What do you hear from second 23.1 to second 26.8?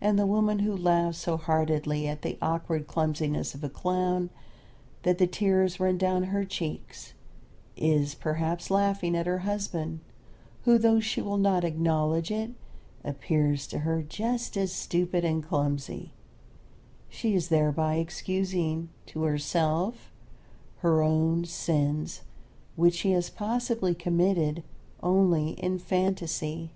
has possibly committed only in fantasy.